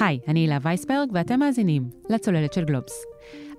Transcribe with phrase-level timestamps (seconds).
[0.00, 3.04] היי, אני הילה וייסברג ואתם מאזינים לצוללת של גלובס.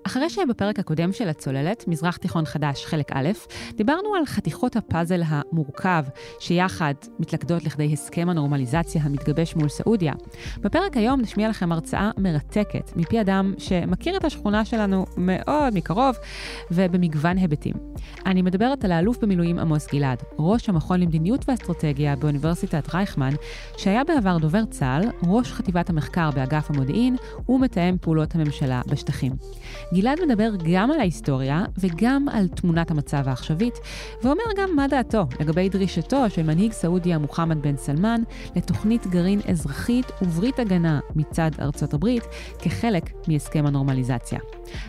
[0.07, 3.29] אחרי שבפרק הקודם של הצוללת, מזרח תיכון חדש, חלק א',
[3.75, 6.03] דיברנו על חתיכות הפאזל המורכב,
[6.39, 10.13] שיחד מתלכדות לכדי הסכם הנורמליזציה המתגבש מול סעודיה.
[10.57, 16.15] בפרק היום נשמיע לכם הרצאה מרתקת מפי אדם שמכיר את השכונה שלנו מאוד מקרוב
[16.71, 17.73] ובמגוון היבטים.
[18.25, 23.33] אני מדברת על האלוף במילואים עמוס גלעד, ראש המכון למדיניות ואסטרטגיה באוניברסיטת רייכמן,
[23.77, 27.15] שהיה בעבר דובר צה"ל, ראש חטיבת המחקר באגף המודיעין
[27.49, 29.31] ומתאם פעולות הממשלה בשטחים.
[29.95, 33.73] גלעד מדבר גם על ההיסטוריה וגם על תמונת המצב העכשווית,
[34.23, 38.21] ואומר גם מה דעתו לגבי דרישתו של מנהיג סעודיה מוחמד בן סלמן
[38.55, 42.23] לתוכנית גרעין אזרחית וברית הגנה מצד ארצות הברית
[42.59, 44.39] כחלק מהסכם הנורמליזציה.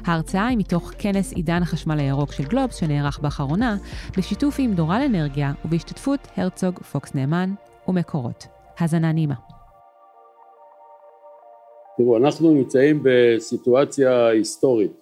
[0.04, 3.76] ההרצאה היא מתוך כנס עידן החשמל הירוק של גלובס שנערך באחרונה,
[4.16, 7.54] בשיתוף עם דורל אנרגיה ובהשתתפות הרצוג פוקס נאמן
[7.88, 8.46] ומקורות.
[8.78, 9.45] האזנה נעימה.
[11.96, 14.92] תראו, אנחנו נמצאים בסיטואציה היסטורית.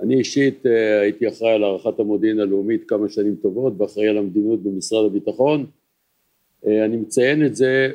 [0.00, 4.62] אני אישית אה, הייתי אחראי על הערכת המודיעין הלאומית כמה שנים טובות ואחראי על המדיניות
[4.62, 5.66] במשרד הביטחון.
[6.66, 7.92] אה, אני מציין את זה,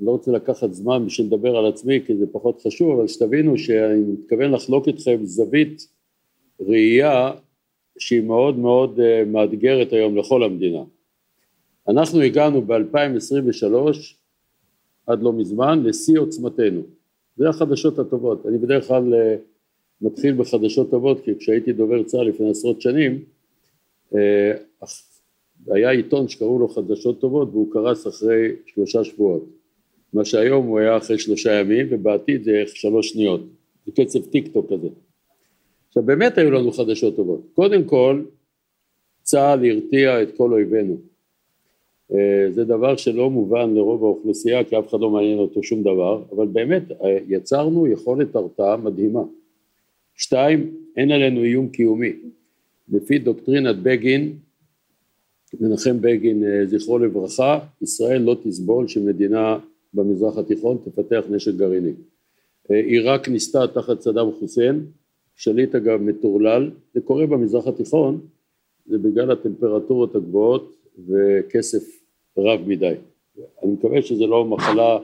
[0.00, 4.00] לא רוצה לקחת זמן בשביל לדבר על עצמי כי זה פחות חשוב, אבל שתבינו שאני
[4.00, 5.88] מתכוון לחלוק איתכם זווית
[6.60, 7.32] ראייה
[7.98, 10.82] שהיא מאוד מאוד אה, מאתגרת היום לכל המדינה.
[11.88, 13.74] אנחנו הגענו ב-2023
[15.06, 16.97] עד לא מזמן לשיא עוצמתנו.
[17.38, 18.46] זה החדשות הטובות.
[18.46, 19.36] אני בדרך כלל אה,
[20.00, 23.24] מתחיל בחדשות טובות, כי כשהייתי דובר צה"ל לפני עשרות שנים,
[24.14, 24.52] אה,
[25.66, 29.44] היה עיתון שקראו לו חדשות טובות והוא קרס אחרי שלושה שבועות.
[30.12, 33.40] מה שהיום הוא היה אחרי שלושה ימים ובעתיד זה שלוש שניות.
[33.86, 34.88] זה קצב טיק טוק כזה.
[35.88, 37.40] עכשיו באמת היו לנו חדשות טובות.
[37.54, 38.22] קודם כל
[39.22, 40.96] צה"ל הרתיע את כל אויבינו.
[42.14, 46.22] אה, זה דבר שלא מובן לרוב האוכלוסייה כי אף אחד לא מעניין אותו שום דבר,
[46.32, 49.22] אבל באמת אה, יצרנו יכולת הרתעה מדהימה.
[50.14, 52.12] שתיים, אין עלינו איום קיומי.
[52.88, 54.36] לפי דוקטרינת בגין,
[55.60, 59.58] מנחם בגין אה, זכרו לברכה, ישראל לא תסבול שמדינה
[59.94, 61.92] במזרח התיכון תפתח נשק גרעיני.
[62.68, 64.86] עיראק ניסתה תחת סדאם חוסיין,
[65.36, 68.20] שליט אגב מטורלל, זה קורה במזרח התיכון,
[68.86, 70.76] זה בגלל הטמפרטורות הגבוהות
[71.08, 71.97] וכסף
[72.38, 72.94] רב מדי.
[73.62, 74.98] אני מקווה שזה לא מחלה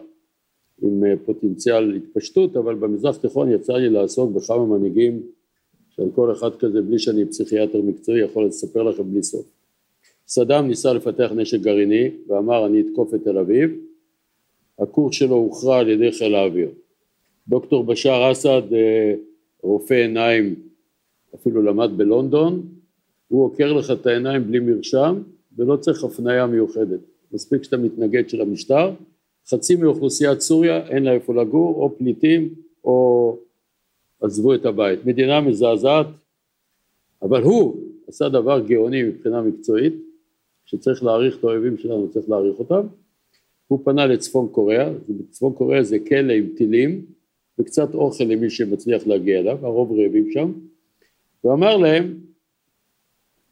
[0.82, 5.22] עם אה, פוטנציאל התפשטות, אבל במזרח תיכון יצא לי לעסוק בכמה מנהיגים
[5.90, 9.46] שעל כל אחד כזה, בלי שאני פסיכיאטר מקצועי, יכול לספר לכם בלי סוף.
[10.28, 13.70] סדאם ניסה לפתח נשק גרעיני ואמר אני אתקוף את תל אביב,
[14.78, 16.70] הקורס שלו הוכרע על ידי חיל האוויר.
[17.48, 19.14] דוקטור בשאר אסד, אה,
[19.62, 20.54] רופא עיניים,
[21.34, 22.62] אפילו למד בלונדון,
[23.28, 25.22] הוא עוקר לך את העיניים בלי מרשם
[25.56, 27.00] ולא צריך הפניה מיוחדת.
[27.34, 28.92] מספיק שאתה מתנגד של המשטר,
[29.48, 33.38] חצי מאוכלוסיית סוריה אין לה איפה לגור, או פליטים או
[34.20, 35.06] עזבו את הבית.
[35.06, 36.06] מדינה מזעזעת,
[37.22, 37.76] אבל הוא
[38.08, 39.94] עשה דבר גאוני מבחינה מקצועית,
[40.64, 42.86] שצריך להעריך את האויבים שלנו, צריך להעריך אותם.
[43.68, 44.92] הוא פנה לצפון קוריאה,
[45.30, 47.04] צפון קוריאה זה כלא עם טילים
[47.58, 50.52] וקצת אוכל למי שמצליח להגיע אליו, הרוב רעבים שם,
[51.44, 52.18] ואמר להם,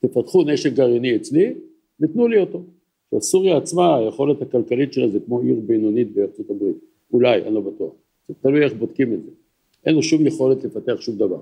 [0.01, 1.55] תפתחו נשק גרעיני אצלי
[2.01, 2.63] ותנו לי אותו.
[3.21, 6.77] סוריה עצמה, היכולת הכלכלית שלה זה כמו עיר בינונית בארצות הברית,
[7.13, 7.93] אולי, אני לא בטוח,
[8.29, 9.31] זה תלוי איך בודקים את זה,
[9.87, 11.41] אין לו שום יכולת לפתח שום דבר.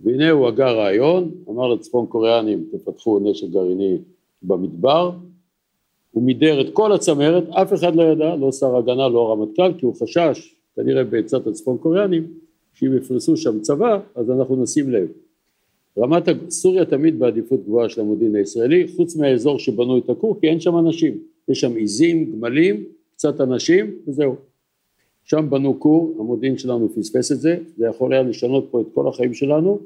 [0.00, 3.98] והנה הוא הגה רעיון, אמר לצפון קוריאנים תפתחו נשק גרעיני
[4.42, 5.10] במדבר,
[6.10, 9.86] הוא מידר את כל הצמרת, אף אחד לא ידע, לא שר הגנה, לא הרמטכ"ל, כי
[9.86, 12.26] הוא חשש, כנראה בעצת הצפון קוריאנים,
[12.74, 15.08] שאם יפרסו שם צבא, אז אנחנו נשים לב.
[15.98, 20.60] רמת סוריה תמיד בעדיפות גבוהה של המודיעין הישראלי, חוץ מהאזור שבנו את הכור, כי אין
[20.60, 24.34] שם אנשים, יש שם עיזים, גמלים, קצת אנשים וזהו.
[25.24, 29.08] שם בנו כור, המודיעין שלנו פספס את זה, זה יכול היה לשנות פה את כל
[29.08, 29.78] החיים שלנו.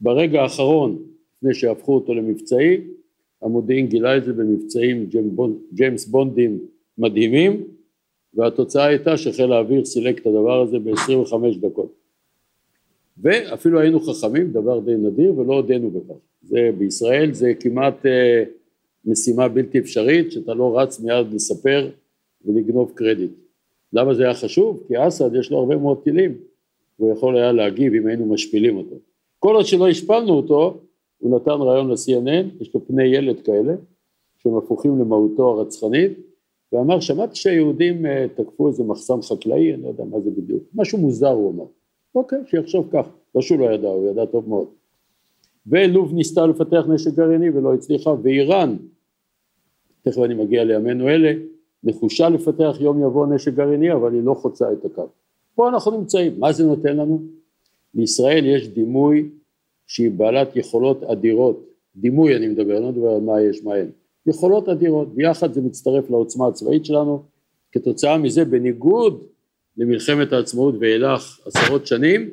[0.00, 1.02] ברגע האחרון,
[1.36, 2.80] לפני שהפכו אותו למבצעי,
[3.42, 5.06] המודיעין גילה את זה במבצעים
[5.72, 6.58] ג'יימס בונדים
[6.98, 7.64] מדהימים,
[8.34, 12.05] והתוצאה הייתה שחיל האוויר סילק את הדבר הזה ב-25 דקות.
[13.18, 16.14] ואפילו היינו חכמים, דבר די נדיר, ולא הודינו בכך.
[16.42, 18.44] זה בישראל זה כמעט אה,
[19.04, 21.90] משימה בלתי אפשרית, שאתה לא רץ מיד לספר
[22.44, 23.30] ולגנוב קרדיט.
[23.92, 24.84] למה זה היה חשוב?
[24.88, 26.34] כי אסד יש לו הרבה מאוד טילים,
[26.96, 28.96] הוא יכול היה להגיב אם היינו משפילים אותו.
[29.38, 30.80] כל עוד שלא השפלנו אותו,
[31.18, 33.74] הוא נתן רעיון ל-CNN, יש לו פני ילד כאלה,
[34.36, 36.12] שהם הפוכים למהותו הרצחנית,
[36.72, 40.98] ואמר, שמעתי שהיהודים אה, תקפו איזה מחסם חקלאי, אני לא יודע מה זה בדיוק, משהו
[40.98, 41.64] מוזר הוא אמר.
[42.16, 44.68] אוקיי, שיחשוב כך, לא שהוא לא ידע, הוא ידע טוב מאוד.
[45.66, 48.76] ולוב ניסתה לפתח נשק גרעיני ולא הצליחה, ואיראן,
[50.02, 51.32] תכף אני מגיע לימינו אלה,
[51.84, 55.08] נחושה לפתח יום יבוא נשק גרעיני, אבל היא לא חוצה את הקו.
[55.54, 57.22] פה אנחנו נמצאים, מה זה נותן לנו?
[57.94, 59.30] לישראל יש דימוי
[59.86, 61.66] שהיא בעלת יכולות אדירות,
[61.96, 63.90] דימוי אני מדבר, אני לא מדבר על מה יש, מה אין,
[64.26, 67.22] יכולות אדירות, ביחד זה מצטרף לעוצמה הצבאית שלנו,
[67.72, 69.24] כתוצאה מזה בניגוד
[69.76, 72.30] למלחמת העצמאות ואילך עשרות שנים,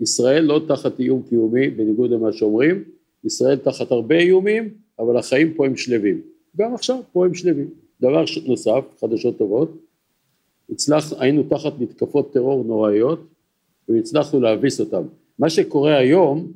[0.00, 2.84] ישראל לא תחת איום קיומי בניגוד למה שאומרים,
[3.24, 4.68] ישראל תחת הרבה איומים,
[4.98, 6.20] אבל החיים פה הם שלווים,
[6.56, 7.70] גם עכשיו פה הם שלווים.
[8.00, 9.72] דבר נוסף, חדשות טובות,
[10.70, 13.26] הצלח, היינו תחת מתקפות טרור נוראיות
[13.88, 15.02] והצלחנו להביס אותם.
[15.38, 16.52] מה שקורה היום,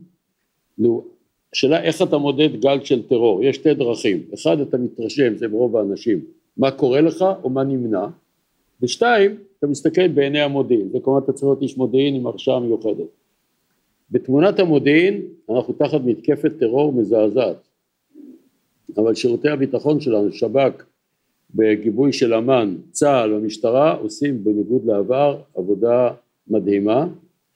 [1.53, 5.77] השאלה איך אתה מודד גל של טרור, יש שתי דרכים, אחד אתה מתרשם, זה ברוב
[5.77, 6.21] האנשים,
[6.57, 8.07] מה קורה לך או מה נמנע,
[8.83, 13.07] ושתיים, אתה מסתכל בעיני המודיעין, כלומר אתה צריך להיות איש מודיעין עם הרשאה מיוחדת.
[14.11, 17.69] בתמונת המודיעין אנחנו תחת מתקפת טרור מזעזעת,
[18.97, 20.85] אבל שירותי הביטחון שלנו, שב"כ,
[21.55, 26.11] בגיבוי של אמ"ן, צה"ל והמשטרה עושים בניגוד לעבר עבודה
[26.49, 27.07] מדהימה,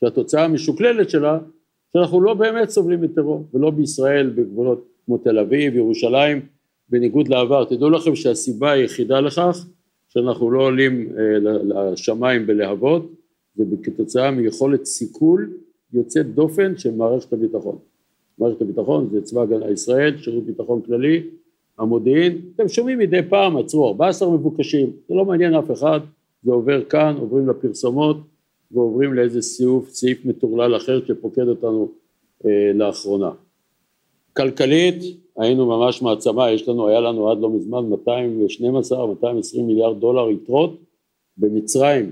[0.00, 1.38] שהתוצאה המשוקללת שלה
[1.92, 6.40] שאנחנו לא באמת סובלים מטרור, ולא בישראל בגבולות כמו תל אביב, ירושלים,
[6.88, 7.64] בניגוד לעבר.
[7.64, 9.66] תדעו לכם שהסיבה היחידה לכך
[10.16, 11.38] שאנחנו לא עולים אה,
[11.92, 13.12] לשמיים בלהבות,
[13.56, 15.50] זה כתוצאה מיכולת סיכול
[15.92, 17.78] יוצאת דופן של מערכת הביטחון.
[18.38, 21.22] מערכת הביטחון זה צבא הגנה לישראל, שירות ביטחון כללי,
[21.78, 26.00] המודיעין, אתם שומעים מדי פעם, עצרו 14 מבוקשים, זה לא מעניין אף אחד,
[26.42, 28.16] זה עובר כאן, עוברים לפרסומות
[28.70, 31.88] ועוברים לאיזה סיוף, סעיף מטורלל אחר שפוקד אותנו
[32.46, 33.30] אה, לאחרונה.
[34.32, 35.02] כלכלית
[35.38, 40.80] היינו ממש מעצמה, יש לנו, היה לנו עד לא מזמן 212-220 מיליארד דולר יתרות
[41.36, 42.10] במצרים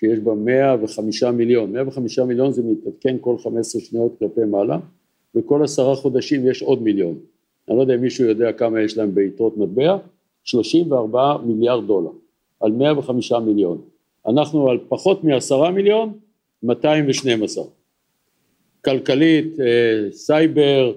[0.00, 4.78] שיש בה 105 מיליון, 105 מיליון זה מתעדכן כל 15 שניות כלפי מעלה
[5.34, 7.18] וכל עשרה חודשים יש עוד מיליון,
[7.68, 9.96] אני לא יודע אם מישהו יודע כמה יש להם ביתרות מטבע,
[10.44, 12.10] 34 מיליארד דולר
[12.60, 13.80] על 105 מיליון,
[14.26, 16.12] אנחנו על פחות מעשרה מיליון,
[16.62, 17.64] 212.
[18.84, 20.92] כלכלית, אה, סייבר,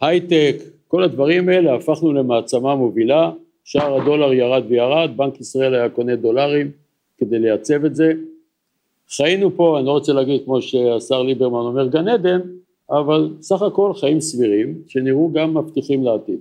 [0.00, 0.56] הייטק,
[0.92, 3.30] כל הדברים האלה הפכנו למעצמה מובילה,
[3.64, 6.70] שער הדולר ירד וירד, בנק ישראל היה קונה דולרים
[7.18, 8.12] כדי לייצב את זה.
[9.16, 12.40] חיינו פה, אני לא רוצה להגיד כמו שהשר ליברמן אומר גן עדן,
[12.90, 16.40] אבל סך הכל חיים סבירים שנראו גם מבטיחים לעתיד.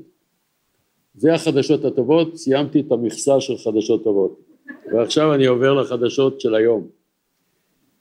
[1.16, 4.40] זה החדשות הטובות, סיימתי את המכסה של חדשות טובות.
[4.94, 6.88] ועכשיו אני עובר לחדשות של היום.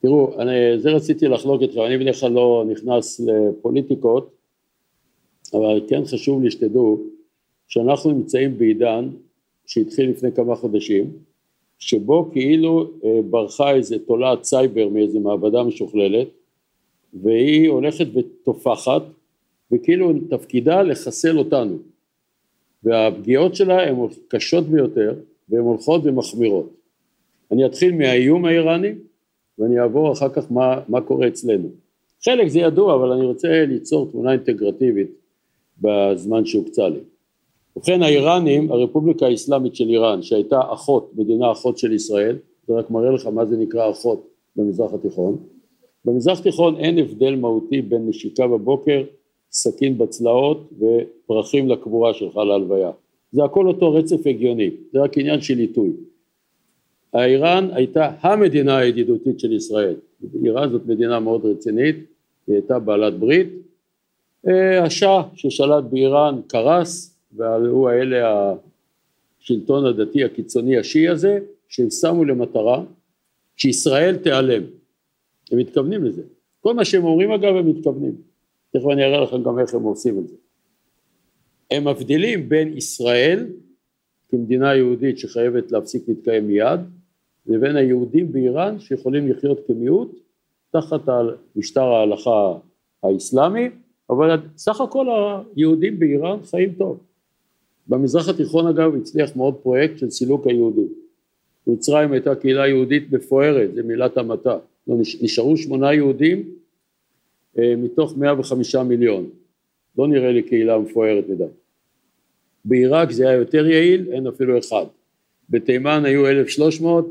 [0.03, 4.40] תראו, אני, זה רציתי לחלוק איתכם, אני בדרך כלל לא נכנס לפוליטיקות,
[5.55, 7.03] אבל כן חשוב לי שתדעו
[7.69, 9.09] שאנחנו נמצאים בעידן
[9.67, 11.11] שהתחיל לפני כמה חודשים,
[11.79, 16.29] שבו כאילו אה, ברחה איזה תולעת סייבר מאיזה מעבדה משוכללת,
[17.23, 19.03] והיא הולכת ותופחת,
[19.73, 21.79] וכאילו תפקידה לחסל אותנו,
[22.83, 23.97] והפגיעות שלה הן
[24.29, 25.15] קשות ביותר,
[25.49, 26.73] והן הולכות ומחמירות.
[27.53, 28.93] אני אתחיל מהאיום האיראני
[29.59, 31.69] ואני אעבור אחר כך מה, מה קורה אצלנו.
[32.25, 35.20] חלק זה ידוע אבל אני רוצה ליצור תמונה אינטגרטיבית
[35.81, 37.01] בזמן שהוקצה לי.
[37.77, 42.37] ובכן האיראנים, הרפובליקה האסלאמית של איראן שהייתה אחות, מדינה אחות של ישראל,
[42.67, 45.37] זה רק מראה לך מה זה נקרא אחות במזרח התיכון,
[46.05, 49.03] במזרח התיכון אין הבדל מהותי בין נשיקה בבוקר,
[49.53, 52.91] סכין בצלעות ופרחים לקבורה שלך להלוויה.
[53.33, 55.91] זה הכל אותו רצף הגיוני, זה רק עניין של עיתוי.
[57.15, 59.97] איראן הייתה המדינה הידידותית של ישראל,
[60.45, 61.97] איראן זאת מדינה מאוד רצינית,
[62.47, 63.49] היא הייתה בעלת ברית,
[64.83, 68.53] השאה ששלט באיראן קרס והיו האלה
[69.41, 72.85] השלטון הדתי הקיצוני השיעי הזה שהם שמו למטרה
[73.57, 74.63] שישראל תיעלם,
[75.53, 76.23] הם מתכוונים לזה,
[76.61, 78.15] כל מה שהם אומרים אגב הם מתכוונים,
[78.71, 80.37] תכף אני אראה לכם גם איך הם עושים את זה,
[81.71, 83.47] הם מבדילים בין ישראל
[84.29, 86.81] כמדינה יהודית שחייבת להפסיק להתקיים מיד
[87.47, 90.21] לבין היהודים באיראן שיכולים לחיות כמיעוט
[90.71, 91.01] תחת
[91.57, 92.55] משטר ההלכה
[93.03, 93.69] האסלאמי,
[94.11, 95.07] אבל סך הכל
[95.57, 96.99] היהודים באיראן חיים טוב.
[97.87, 100.89] במזרח התיכון אגב הצליח מאוד פרויקט של סילוק היהודים.
[101.67, 104.59] מצרים הייתה קהילה יהודית מפוארת, זה מילת המעטה.
[104.89, 106.49] לא, נשארו שמונה יהודים
[107.59, 109.31] אה, מתוך 105 מיליון.
[109.99, 111.45] לא נראה לי קהילה מפוארת מדי.
[112.65, 114.85] בעיראק זה היה יותר יעיל, אין אפילו אחד.
[115.51, 117.09] בתימן היו 1,300,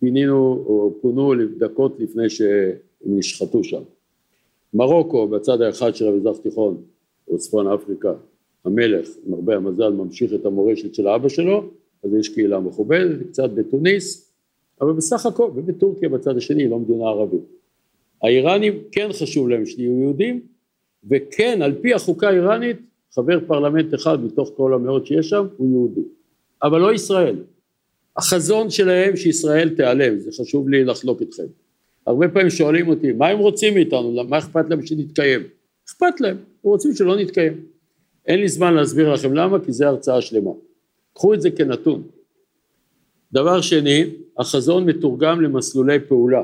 [0.00, 3.82] פינינו או פונו דקות לפני שהם נשחטו שם.
[4.74, 6.82] מרוקו בצד האחד של המזרח התיכון
[7.28, 8.12] או צפון אפריקה
[8.64, 11.70] המלך עם הרבה המזל ממשיך את המורשת של אבא שלו
[12.04, 14.34] אז יש קהילה מכובדת קצת בתוניס
[14.80, 17.40] אבל בסך הכל ובטורקיה בצד השני לא מדינה ערבית.
[18.22, 20.40] האיראנים כן חשוב להם שיהיו יהודים
[21.10, 22.76] וכן על פי החוקה האיראנית
[23.14, 26.00] חבר פרלמנט אחד מתוך כל המאות שיש שם הוא יהודי.
[26.62, 27.36] אבל לא ישראל.
[28.16, 31.46] החזון שלהם שישראל תיעלם, זה חשוב לי לחלוק איתכם.
[32.06, 35.40] הרבה פעמים שואלים אותי, מה הם רוצים מאיתנו, מה אכפת להם שנתקיים?
[35.88, 37.64] אכפת להם, הם רוצים שלא נתקיים.
[38.26, 40.50] אין לי זמן להסביר לכם למה, כי זו הרצאה שלמה.
[41.12, 42.02] קחו את זה כנתון.
[43.32, 44.04] דבר שני,
[44.38, 46.42] החזון מתורגם למסלולי פעולה.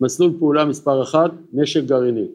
[0.00, 2.26] מסלול פעולה מספר אחת, נשק גרעיני.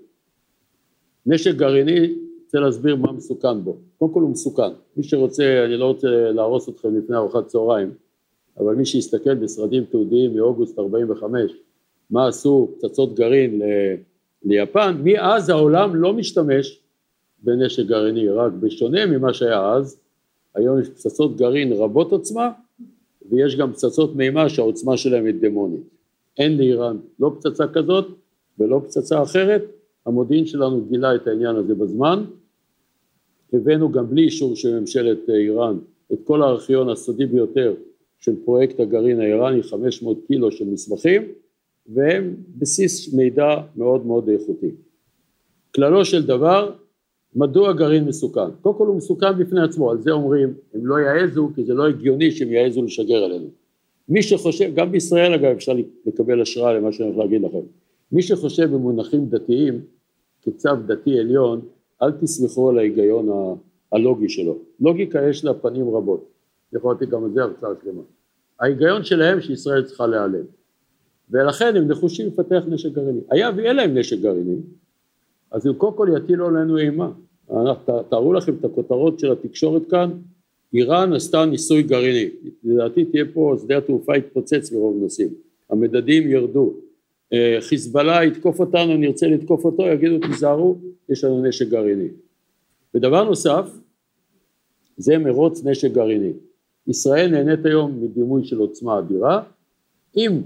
[1.25, 3.77] נשק גרעיני, רוצה להסביר מה מסוכן בו.
[3.97, 4.71] קודם כל הוא מסוכן.
[4.97, 7.91] מי שרוצה, אני לא רוצה להרוס אתכם לפני ארוחת צהריים,
[8.57, 11.51] אבל מי שיסתכל בסרטים תיעודיים מאוגוסט 45,
[12.11, 13.61] מה עשו פצצות גרעין.
[14.43, 16.79] ליפן, מאז העולם לא משתמש
[17.43, 19.99] בנשק גרעיני, רק בשונה ממה שהיה אז,
[20.55, 22.51] היום יש פצצות גרעין רבות עוצמה,
[23.29, 25.81] ויש גם פצצות מימה שהעוצמה שלהן היא דמונית.
[26.37, 28.07] אין לאיראן לא פצצה כזאת
[28.59, 29.63] ולא פצצה אחרת,
[30.05, 32.23] המודיעין שלנו גילה את העניין הזה בזמן,
[33.53, 35.77] הבאנו גם בלי אישור של ממשלת איראן
[36.13, 37.73] את כל הארכיון הסודי ביותר
[38.19, 41.21] של פרויקט הגרעין האיראני, 500 קילו של מסמכים,
[41.93, 44.71] והם בסיס מידע מאוד מאוד איכותי.
[45.75, 46.71] כללו של דבר,
[47.35, 48.51] מדוע גרעין מסוכן?
[48.61, 51.87] קודם כל הוא מסוכן בפני עצמו, על זה אומרים, הם לא יעזו, כי זה לא
[51.87, 53.47] הגיוני שהם יעזו לשגר עלינו.
[54.09, 55.73] מי שחושב, גם בישראל אגב אפשר
[56.05, 57.61] לקבל השראה למה שאני הולך להגיד לכם,
[58.11, 59.81] מי שחושב במונחים דתיים,
[60.41, 61.61] כצו דתי עליון,
[62.01, 63.57] אל תסמכו על ההיגיון
[63.91, 64.57] הלוגי שלו.
[64.79, 66.29] לוגיקה יש לה פנים רבות,
[66.73, 68.01] יכולתי גם על זה הרצאה שלמה.
[68.59, 70.45] ההיגיון שלהם שישראל צריכה להיעלם.
[71.31, 73.19] ולכן הם נחושים לפתח נשק גרעיני.
[73.29, 74.55] היה ויהיה להם נשק גרעיני,
[75.51, 77.11] אז הם קודם כל יטילו עלינו אימה.
[78.09, 80.11] תארו לכם את הכותרות של התקשורת כאן,
[80.73, 82.29] איראן עשתה ניסוי גרעיני,
[82.63, 85.29] לדעתי תהיה פה, שדה התעופה יתפוצץ מרוב נושאים,
[85.69, 86.73] המדדים ירדו,
[87.33, 90.77] אה, חיזבאללה יתקוף אותנו, נרצה לתקוף אותו, יגידו תיזהרו,
[91.09, 92.07] יש לנו נשק גרעיני.
[92.95, 93.69] ודבר נוסף,
[94.97, 96.31] זה מרוץ נשק גרעיני.
[96.87, 99.43] ישראל נהנית היום מדימוי של עוצמה אדירה,
[100.17, 100.41] אם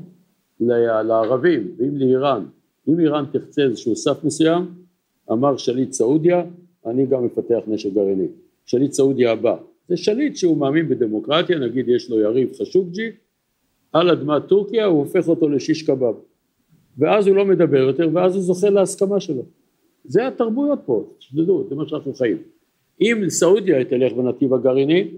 [0.59, 2.45] לערבים ואם לאיראן,
[2.87, 4.65] אם איראן תחצה איזשהו סף מסוים,
[5.31, 6.43] אמר שליט סעודיה,
[6.85, 8.27] אני גם מפתח נשק גרעיני.
[8.65, 9.57] שליט סעודיה הבא.
[9.89, 13.11] זה שליט שהוא מאמין בדמוקרטיה, נגיד יש לו יריב חשוקג'י,
[13.93, 16.13] על אדמת טורקיה הוא הופך אותו לשיש קבב.
[16.97, 19.43] ואז הוא לא מדבר יותר, ואז הוא זוכה להסכמה שלו.
[20.03, 22.37] זה התרבויות פה, תשתדלו, זה מה שאנחנו חיים.
[23.01, 25.11] אם סעודיה תלך בנתיב הגרעיני,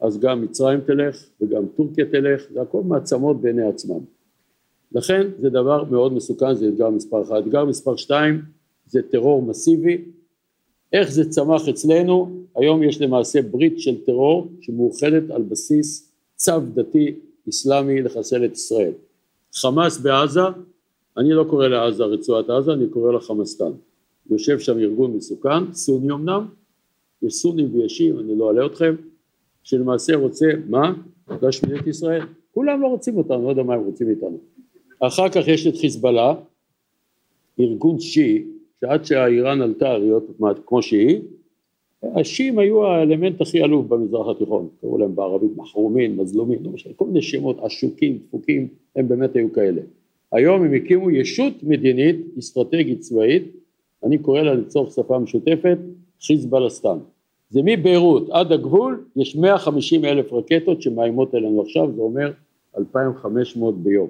[0.00, 3.98] אז גם מצרים תלך וגם טורקיה תלך, זה הכל מעצמות בעיני עצמם.
[4.94, 7.36] לכן זה דבר מאוד מסוכן, זה אתגר מספר אחד.
[7.36, 8.42] אתגר מספר שתיים
[8.86, 10.04] זה טרור מסיבי.
[10.92, 12.42] איך זה צמח אצלנו?
[12.56, 17.14] היום יש למעשה ברית של טרור שמאוחדת על בסיס צו דתי
[17.48, 18.92] אסלאמי לחסל את ישראל.
[19.54, 20.40] חמאס בעזה,
[21.16, 23.72] אני לא קורא לעזה רצועת עזה, אני קורא לה חמאסטן.
[24.30, 26.46] יושב שם ארגון מסוכן, סוני אמנם,
[27.22, 28.94] יש סונים וישים, אני לא אעלה אתכם,
[29.62, 30.92] שלמעשה רוצה, מה?
[31.42, 32.22] להשמיד את ישראל.
[32.54, 34.38] כולם לא רוצים אותנו, לא יודע מה הם רוצים איתנו.
[35.06, 36.34] אחר כך יש את חיזבאללה,
[37.60, 38.44] ארגון שיעי,
[38.80, 40.24] שעד שהאיראן עלתה להיות
[40.66, 41.20] כמו שהיא,
[42.02, 47.04] השיעים היו האלמנט הכי עלוב במזרח התיכון, קראו להם בערבית מחרומין, מזלומים, לא משנה, כל
[47.04, 49.80] מיני שמות עשוקים, דפוקים, הם באמת היו כאלה.
[50.32, 53.42] היום הם הקימו ישות מדינית, אסטרטגית צבאית,
[54.04, 55.78] אני קורא לה לצורך שפה משותפת,
[56.26, 56.98] חיזבאלסטן.
[57.50, 62.32] זה מביירות עד הגבול, יש 150 אלף רקטות שמאיימות עלינו עכשיו, זה אומר
[62.78, 64.08] 2,500 ביום.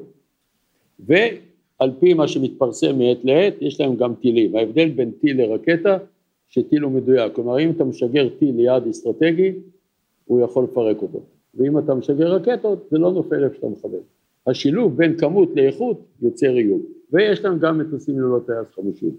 [1.07, 4.57] ועל פי מה שמתפרסם מעת לעת, יש להם גם טילים.
[4.57, 5.99] ההבדל בין טיל לרקטה,
[6.49, 7.33] שטיל הוא מדויק.
[7.33, 9.53] כלומר, אם אתה משגר טיל ליעד אסטרטגי,
[10.25, 11.21] הוא יכול לפרק אותו.
[11.55, 14.01] ואם אתה משגר רקטות, זה לא נופל איפה שאתה מכוון.
[14.47, 16.83] השילוב בין כמות לאיכות יוצר איום.
[17.13, 19.11] ויש להם גם מטוסים ללא טייס חמושים.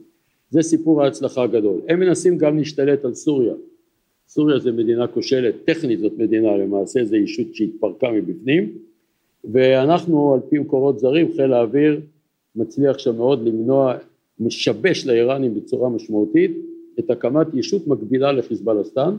[0.49, 1.81] זה סיפור ההצלחה הגדול.
[1.89, 3.53] הם מנסים גם להשתלט על סוריה.
[4.27, 8.77] סוריה זה מדינה כושלת, טכנית זאת מדינה, למעשה זה ישות שהתפרקה מבפנים,
[9.51, 12.01] ואנחנו על פי מקורות זרים, חיל האוויר
[12.55, 13.93] מצליח שם מאוד למנוע,
[14.39, 16.51] משבש לאיראנים בצורה משמעותית
[16.99, 19.15] את הקמת ישות מקבילה לחיזבאלסטן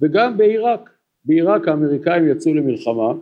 [0.00, 0.90] וגם בעיראק,
[1.24, 3.14] בעיראק האמריקאים יצאו למלחמה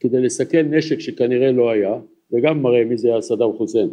[0.00, 1.94] כדי לסכן נשק שכנראה לא היה,
[2.32, 3.88] וגם מראה מי זה היה סדאם חוסיין.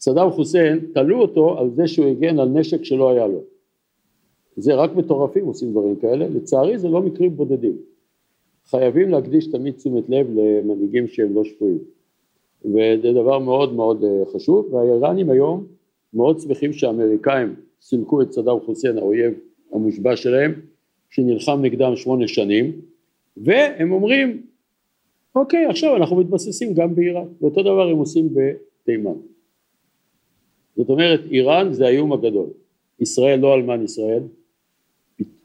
[0.00, 3.42] סדאם חוסיין, תלו אותו על זה שהוא הגן על נשק שלא היה לו.
[4.56, 7.76] זה רק מטורפים עושים דברים כאלה, לצערי זה לא מקרים בודדים.
[8.70, 11.78] חייבים להקדיש תמיד תשומת לב למנהיגים שהם לא שפויים.
[12.64, 15.66] וזה דבר מאוד מאוד אה, חשוב, והאיראנים היום
[16.14, 19.32] מאוד שמחים שהאמריקאים סילקו את סדאם חוסיין, האויב
[19.72, 20.60] המושבע שלהם,
[21.10, 22.80] שנלחם נגדם שמונה שנים,
[23.36, 24.42] והם אומרים,
[25.34, 29.18] אוקיי, עכשיו אנחנו מתבססים גם בעיראק, ואותו דבר הם עושים בתימן.
[30.76, 32.46] זאת אומרת, איראן זה האיום הגדול.
[33.00, 34.22] ישראל לא אלמן ישראל,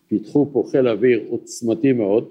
[0.08, 2.28] פיתחו פה חיל אוויר עוצמתי מאוד,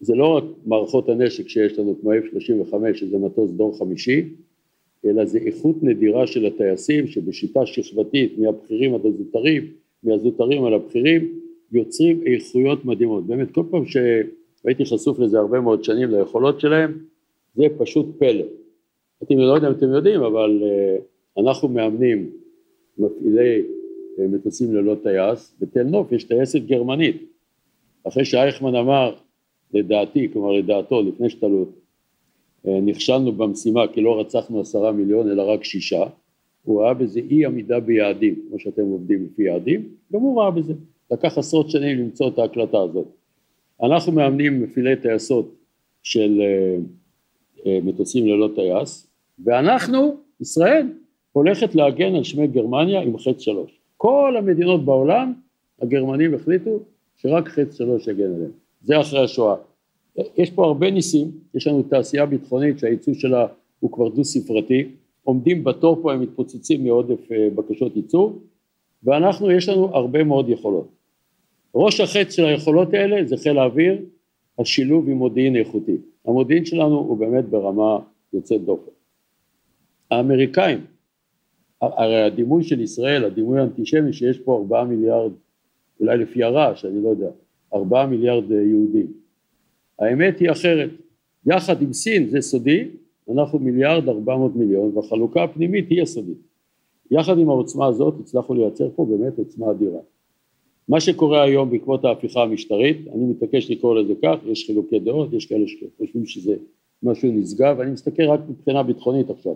[0.00, 4.28] זה לא רק מערכות הנשק שיש לנו כמו F-35 שזה מטוס דור חמישי,
[5.04, 9.66] אלא זה איכות נדירה של הטייסים שבשיטה שכבתית מהבכירים עד הזוטרים,
[10.02, 11.40] מהזוטרים על הבכירים,
[11.72, 13.26] יוצרים איכויות מדהימות.
[13.26, 16.98] באמת כל פעם שהייתי חשוף לזה הרבה מאוד שנים ליכולות שלהם,
[17.54, 18.44] זה פשוט פלא.
[19.22, 20.96] אתם לא יודע אם אתם יודעים, אבל אה,
[21.42, 22.30] אנחנו מאמנים
[22.98, 23.62] מפעילי
[24.18, 27.16] אה, מטוסים ללא טייס, בתל נוף יש טייסת גרמנית.
[28.08, 29.14] אחרי שאייכמן אמר,
[29.74, 31.66] לדעתי, כלומר לדעתו, לפני שתלו
[32.66, 36.04] אה, נכשלנו במשימה כי לא רצחנו עשרה מיליון אלא רק שישה,
[36.64, 40.74] הוא ראה בזה אי עמידה ביעדים, כמו שאתם עובדים לפי יעדים, גם הוא ראה בזה.
[41.10, 43.06] לקח עשרות שנים למצוא את ההקלטה הזאת.
[43.82, 45.54] אנחנו מאמנים מפעילי טייסות
[46.02, 46.40] של
[47.66, 49.06] מטוסים ללא טייס,
[49.44, 50.86] ואנחנו, ישראל,
[51.32, 53.80] הולכת להגן על שמי גרמניה עם חץ שלוש.
[53.96, 55.32] כל המדינות בעולם,
[55.82, 56.80] הגרמנים החליטו
[57.16, 58.65] שרק חץ שלוש יגן עליהם.
[58.86, 59.56] זה אחרי השואה.
[60.36, 63.46] יש פה הרבה ניסים, יש לנו תעשייה ביטחונית שהייצוא שלה
[63.80, 64.88] הוא כבר דו ספרתי,
[65.24, 68.30] עומדים בתור פה, הם מתפוצצים מעודף אה, בקשות ייצוא,
[69.02, 70.88] ואנחנו, יש לנו הרבה מאוד יכולות.
[71.74, 73.98] ראש החץ של היכולות האלה זה חיל האוויר,
[74.58, 75.96] השילוב עם מודיעין איכותי.
[76.24, 77.98] המודיעין שלנו הוא באמת ברמה
[78.32, 78.90] יוצאת דופן.
[80.10, 80.84] האמריקאים,
[81.80, 85.32] הרי הדימוי של ישראל, הדימוי האנטישמי שיש פה ארבעה מיליארד,
[86.00, 87.30] אולי לפי הרעש, אני לא יודע,
[87.74, 89.06] ארבעה מיליארד אה, יהודים.
[89.98, 90.90] האמת היא אחרת,
[91.46, 92.88] יחד עם סין זה סודי,
[93.32, 96.38] אנחנו מיליארד ארבע מאות מיליון והחלוקה הפנימית היא הסודית.
[97.10, 100.00] יחד עם העוצמה הזאת הצלחנו לייצר פה באמת עוצמה אדירה.
[100.88, 105.46] מה שקורה היום בעקבות ההפיכה המשטרית, אני מתעקש לקרוא לזה כך, יש חילוקי דעות, יש
[105.46, 106.56] כאלה שחושבים שזה
[107.02, 109.54] משהו נשגב, אני מסתכל רק מבחינה ביטחונית עכשיו.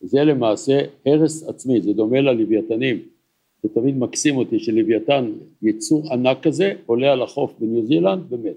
[0.00, 2.98] זה למעשה הרס עצמי, זה דומה ללוויתנים,
[3.62, 8.56] זה תמיד מקסים אותי שלוויתן, יצור ענק כזה, עולה על החוף בניו זילנד ומת.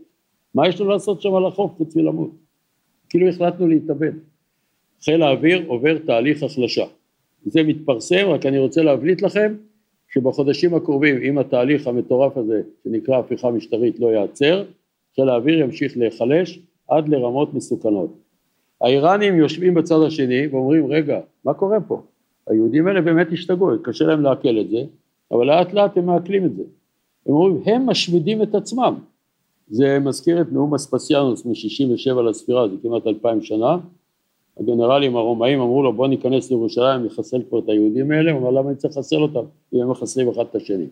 [0.55, 2.31] מה יש לו לעשות שם על החוף חוץ מלמות?
[3.09, 4.11] כאילו החלטנו להתאבד.
[5.03, 6.85] חיל האוויר עובר תהליך החלשה.
[7.45, 9.55] זה מתפרסם, רק אני רוצה להבליט לכם
[10.13, 14.65] שבחודשים הקרובים, אם התהליך המטורף הזה, שנקרא הפיכה משטרית, לא ייעצר,
[15.15, 18.17] חיל האוויר ימשיך להיחלש עד לרמות מסוכנות.
[18.81, 22.01] האיראנים יושבים בצד השני ואומרים רגע מה קורה פה
[22.47, 24.83] היהודים האלה באמת השתגעו קשה להם לעכל את זה
[25.31, 26.63] אבל לאט לאט הם מעכלים את זה.
[27.25, 28.95] הם אומרים הם משמידים את עצמם.
[29.67, 33.77] זה מזכיר את נאום אספסיאנוס מ-67 לספירה זה כמעט אלפיים שנה.
[34.57, 38.31] הגנרלים הרומאים אמרו לו בוא ניכנס לירושלים נחסל כבר את היהודים האלה.
[38.31, 39.45] הוא אמר למה אני צריך לחסל אותם?
[39.73, 40.87] אם הם מחסלים אחד את השני.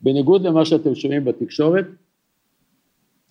[0.00, 1.86] בניגוד למה שאתם שומעים בתקשורת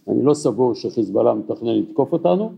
[0.08, 2.52] אני לא סבור שחיזבאללה מתכנן לתקוף אותנו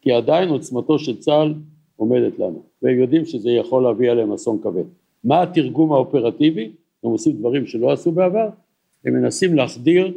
[0.00, 1.54] כי עדיין עוצמתו של צה"ל
[1.96, 4.84] עומדת לנו, והם יודעים שזה יכול להביא עליהם אסון כבד.
[5.24, 6.72] מה התרגום האופרטיבי?
[7.04, 8.48] הם עושים דברים שלא עשו בעבר,
[9.04, 10.12] הם מנסים להחדיר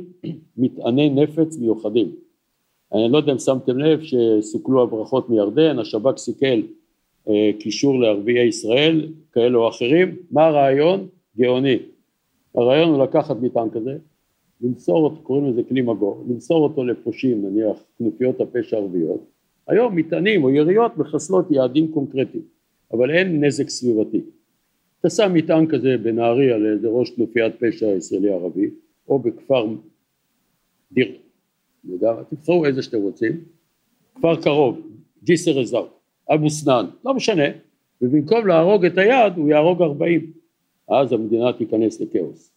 [0.58, 2.12] מטעני נפץ מיוחדים.
[2.94, 6.62] אני לא יודע אם שמתם לב שסוכלו הברחות מירדן, השב"כ סיכל
[7.30, 11.08] אה, קישור לערביי ישראל, כאלה או אחרים, מה הרעיון?
[11.38, 11.80] גאוני.
[12.56, 13.98] הרעיון הוא לקחת מטען כזה,
[14.62, 19.22] למסור אותו, קוראים לזה כלי מגור, למסור אותו לפושעים, נניח כנופיות הפשע ערביות,
[19.68, 22.44] היום מטענים או יריות מחסלות יעדים קונקרטיים,
[22.94, 24.22] אבל אין נזק סביבתי.
[25.00, 28.70] אתה שם מטען כזה בנהריה לאיזה ראש כנופיית פשע ישראלי ערבי,
[29.08, 29.68] או בכפר
[30.92, 31.18] דיר,
[32.30, 33.44] תבחרו איזה שאתם רוצים,
[34.16, 34.80] כפר קרוב,
[35.24, 37.44] ג'יסר א אבו סנאן, לא משנה,
[38.02, 40.32] ובמקום להרוג את היעד הוא יהרוג ארבעים,
[40.90, 42.52] אז המדינה תיכנס לכאוס.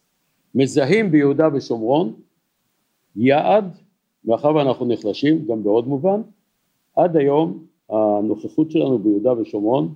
[0.55, 2.13] מזהים ביהודה ושומרון
[3.15, 3.77] יעד,
[4.25, 6.21] מאחר ואנחנו נחלשים גם בעוד מובן,
[6.95, 9.93] עד היום הנוכחות שלנו ביהודה ושומרון,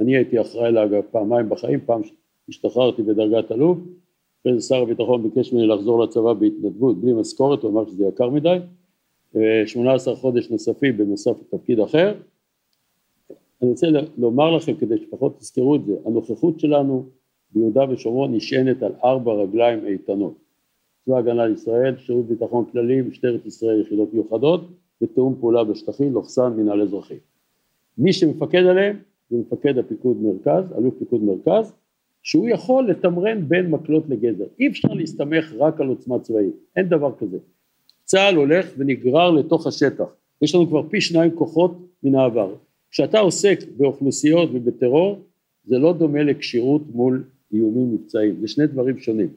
[0.00, 2.00] אני הייתי אחראי לה פעמיים בחיים, פעם
[2.48, 3.78] השתחררתי בדרגת אלוף,
[4.40, 8.30] אחרי זה שר הביטחון ביקש ממני לחזור לצבא בהתנדבות בלי משכורת, הוא אמר שזה יקר
[8.30, 8.58] מדי,
[9.66, 12.14] 18 חודש נוספים בנוסף לתפקיד אחר.
[13.62, 13.86] אני רוצה
[14.18, 17.06] לומר לכם כדי שפחות תזכרו את זה, הנוכחות שלנו
[17.50, 20.34] ביהודה ושומרון נשענת על ארבע רגליים איתנות.
[21.04, 24.60] צבא הגנה לישראל, שירות ביטחון כללי, משטרת ישראל, יחידות מיוחדות,
[25.02, 27.18] ותיאום פעולה בשטחים, לוחסן מנהל אזרחי.
[27.98, 28.96] מי שמפקד עליהם
[29.32, 31.72] זה מפקד הפיקוד מרכז, אלוף פיקוד מרכז,
[32.22, 34.44] שהוא יכול לתמרן בין מקלות לגזר.
[34.60, 37.38] אי אפשר להסתמך רק על עוצמה צבאית, אין דבר כזה.
[38.04, 42.54] צה"ל הולך ונגרר לתוך השטח, יש לנו כבר פי שניים כוחות מן העבר.
[42.90, 45.18] כשאתה עוסק באוכלוסיות ובטרור,
[45.64, 49.28] זה לא דומה לכשירות מול איומים מבצעיים, זה שני דברים שונים.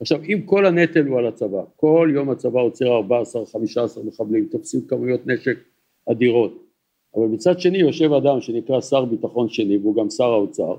[0.00, 3.02] עכשיו אם כל הנטל הוא על הצבא, כל יום הצבא עוצר 14-15
[4.04, 5.58] מחבלים, תופסים כמויות נשק
[6.10, 6.64] אדירות,
[7.16, 10.76] אבל מצד שני יושב אדם שנקרא שר ביטחון שני והוא גם שר האוצר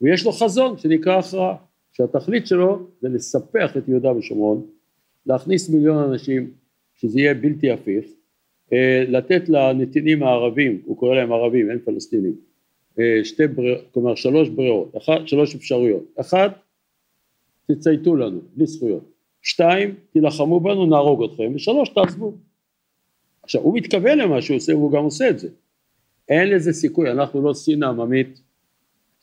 [0.00, 1.56] ויש לו חזון שנקרא הכרעה,
[1.92, 4.66] שהתכלית שלו זה לספח את יהודה ושומרון,
[5.26, 6.50] להכניס מיליון אנשים
[6.94, 8.04] שזה יהיה בלתי הפיך,
[8.72, 12.34] אה, לתת לנתינים הערבים, הוא קורא להם ערבים, אין פלסטינים,
[12.98, 16.58] אה, שתי ברירות, כלומר שלוש ברירות, אחת, שלוש אפשרויות, אחת,
[17.66, 19.04] תצייתו לנו, בלי זכויות,
[19.42, 22.32] שתיים, תילחמו בנו, נהרוג אתכם, ושלוש, תעזבו.
[23.42, 25.48] עכשיו, הוא מתכוון למה שהוא עושה, והוא גם עושה את זה.
[26.28, 28.40] אין לזה סיכוי, אנחנו לא סין העממית,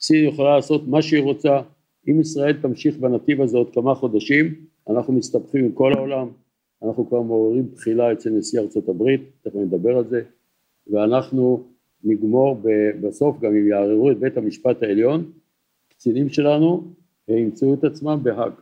[0.00, 1.60] סין יכולה לעשות מה שהיא רוצה,
[2.08, 4.54] אם ישראל תמשיך בנתיב הזה עוד כמה חודשים,
[4.88, 6.28] אנחנו מסתבכים עם כל העולם,
[6.82, 10.22] אנחנו כבר מעוררים בחילה אצל נשיא ארצות הברית, תכף נדבר על זה,
[10.90, 11.62] ואנחנו
[12.04, 12.56] נגמור
[13.00, 15.30] בסוף גם אם יערערו את בית המשפט העליון,
[15.88, 16.84] קצינים שלנו
[17.28, 18.52] ימצאו את עצמם בהאג.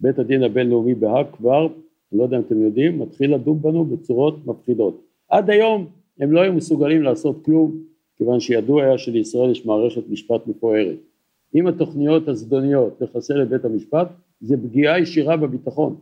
[0.00, 1.66] בית הדין הבינלאומי בהאג כבר,
[2.12, 5.04] אני לא יודע אם אתם יודעים, מתחיל לדון בנו בצורות מפחידות.
[5.28, 5.86] עד היום
[6.20, 7.82] הם לא היו מסוגלים לעשות כלום,
[8.16, 10.98] כיוון שידוע היה שלישראל יש מערכת משפט מפוארת.
[11.54, 14.08] אם התוכניות הזדוניות לחסל את בית המשפט,
[14.40, 15.96] זה פגיעה ישירה בביטחון.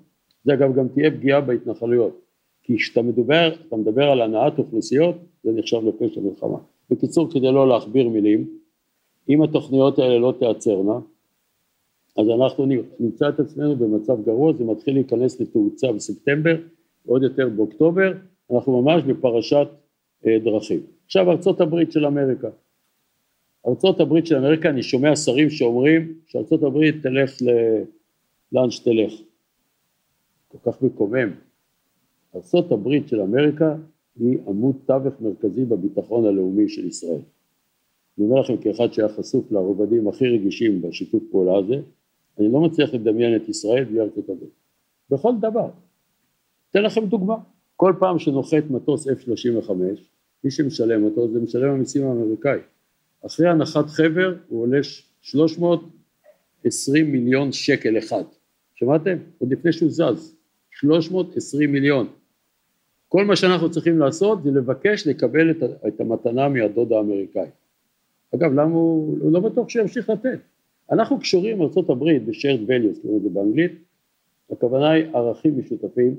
[0.45, 2.21] זה אגב גם תהיה פגיעה בהתנחלויות.
[2.63, 6.59] כי כשאתה מדבר, אתה מדבר על הנעת אוכלוסיות, זה נחשב לפשע מלחמה.
[6.91, 8.47] בקיצור, כדי לא להכביר מילים,
[9.29, 10.99] אם התוכניות האלה לא תיעצרנה,
[12.19, 12.67] אז אנחנו
[13.01, 16.57] נמצא את עצמנו במצב גרוע, זה מתחיל להיכנס לתאוצה בספטמבר,
[17.07, 18.13] עוד יותר באוקטובר,
[18.55, 19.69] אנחנו ממש בפרשת
[20.25, 20.81] דרכים.
[21.05, 22.49] עכשיו ארצות הברית של אמריקה.
[23.67, 27.49] ארצות הברית של אמריקה, אני שומע שרים שאומרים שארצות הברית תלך ל...
[28.53, 29.13] לאן שתלך.
[30.49, 31.31] כל כך מקומם.
[32.35, 33.77] ארצות הברית של אמריקה
[34.21, 37.21] היא עמוד תווך מרכזי בביטחון הלאומי של ישראל.
[38.19, 41.75] אני אומר לכם כאחד שהיה חשוף לרובדים הכי רגישים בשיתוף פעולה הזה,
[42.39, 44.51] אני לא מצליח לדמיין את ישראל בלי ארצות הברית.
[45.11, 45.69] בכל דבר.
[46.71, 47.37] אתן לכם דוגמה.
[47.77, 49.71] כל פעם שנוחת מטוס F-35,
[50.45, 52.59] מי שמשלם אותו זה משלם המיסים האמריקאי.
[53.27, 54.79] אחרי הנחת חבר הוא עולה
[55.21, 58.23] 320 מיליון שקל אחד.
[58.75, 59.17] שמעתם?
[59.39, 60.37] עוד לפני שהוא זז.
[60.71, 62.07] 320 מיליון.
[63.09, 67.49] כל מה שאנחנו צריכים לעשות זה לבקש לקבל את, את המתנה מהדוד האמריקאי.
[68.35, 70.39] אגב, למה הוא, הוא לא בטוח שימשיך לתת.
[70.93, 73.73] אנחנו קשורים ארה"ב ב-shared values, קוראים לזה באנגלית,
[74.51, 76.17] הכוונה היא ערכים משותפים,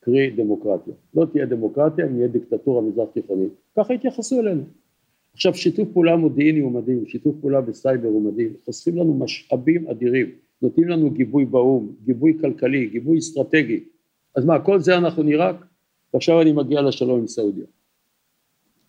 [0.00, 0.94] קרי דמוקרטיה.
[1.14, 4.62] לא תהיה דמוקרטיה אם יהיה דיקטטורה מזרח תיכונית, ככה יתייחסו אלינו.
[5.32, 10.26] עכשיו שיתוף פעולה מודיעיני הוא מדהים, שיתוף פעולה בסייבר הוא מדהים, חוסכים לנו משאבים אדירים,
[10.62, 13.80] נותנים לנו גיבוי באו"ם, גיבוי כלכלי, גיבוי אסטרטגי,
[14.34, 15.56] אז מה, כל זה אנחנו נירק?
[16.14, 17.64] ועכשיו אני מגיע לשלום עם סעודיה.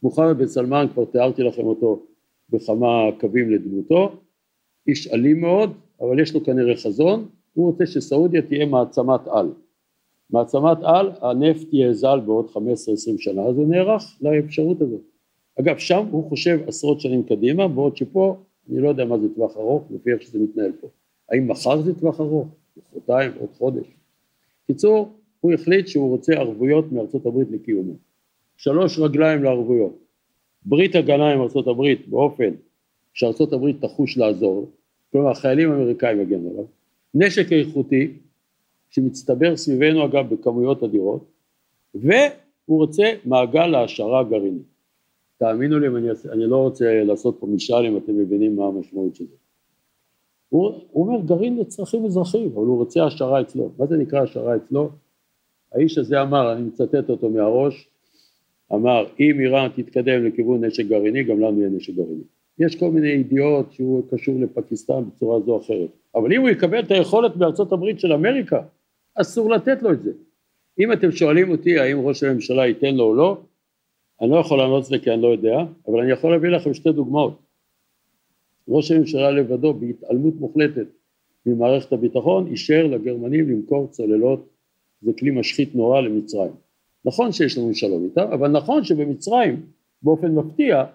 [0.04, 2.06] מוחמד בן סלמן, כבר תיארתי לכם אותו
[2.50, 2.88] בכמה
[3.20, 4.16] קווים לדמותו,
[4.88, 9.52] איש אלים מאוד, אבל יש לו כנראה חזון, הוא רוצה שסעודיה תהיה מעצמת על.
[10.30, 12.60] מעצמת על, הנפט יאזל בעוד 15-20
[13.18, 15.02] שנה, אז הוא נערך לאפשרות הזאת.
[15.60, 18.38] אגב, שם הוא חושב עשרות שנים קדימה, בעוד שפה,
[18.70, 20.88] אני לא יודע מה זה טווח ארוך, לפי איך שזה מתנהל פה.
[21.32, 22.48] האם מחר זה טווח ארוך?
[22.94, 23.88] חודשיים, עוד חודש.
[24.68, 27.94] קיצור, הוא החליט שהוא רוצה ערבויות מארצות הברית לקיומו.
[28.58, 30.00] שלוש רגליים לערבויות.
[30.66, 32.50] ברית הגנה עם ארצות הברית באופן
[33.14, 34.72] שארצות הברית תחוש לעזור,
[35.12, 36.66] כלומר החיילים האמריקאים יגנו עליו,
[37.14, 38.14] נשק איכותי
[38.90, 41.26] שמצטבר סביבנו אגב בכמויות אדירות,
[41.96, 42.18] והוא
[42.68, 44.70] רוצה מעגל העשרה גרעינית.
[45.38, 49.26] תאמינו לי, אני, אני לא רוצה לעשות פה משאל אם אתם מבינים מה המשמעות של
[49.26, 49.36] זה.
[50.50, 53.70] הוא, הוא אומר גרעין לצרכים אזרחיים, אבל הוא רוצה העשרה אצלו.
[53.78, 54.90] מה זה נקרא העשרה אצלו?
[55.72, 57.90] האיש הזה אמר, אני מצטט אותו מהראש,
[58.74, 62.24] אמר אם איראן תתקדם לכיוון נשק גרעיני גם לנו יהיה נשק גרעיני.
[62.60, 66.80] יש כל מיני ידיעות שהוא קשור לפקיסטן בצורה זו או אחרת, אבל אם הוא יקבל
[66.80, 68.62] את היכולת בארצות הברית של אמריקה,
[69.16, 70.12] אסור לתת לו את זה.
[70.80, 73.42] אם אתם שואלים אותי האם ראש הממשלה ייתן לו או לא,
[74.22, 76.74] אני לא יכול לענות את זה כי אני לא יודע, אבל אני יכול להביא לכם
[76.74, 77.40] שתי דוגמאות.
[78.68, 80.88] ראש הממשלה לבדו בהתעלמות מוחלטת
[81.46, 84.50] ממערכת הביטחון אישר לגרמנים למכור צוללות
[85.02, 86.52] זה כלי משחית נורא למצרים.
[87.06, 89.66] נכון שיש לנו שלום איתם, אבל נכון שבמצרים
[90.02, 90.86] באופן מפתיע,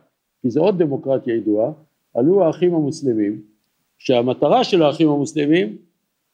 [0.42, 1.72] כי זו עוד דמוקרטיה ידועה,
[2.14, 3.42] עלו האחים המוסלמים,
[3.98, 5.76] שהמטרה של האחים המוסלמים,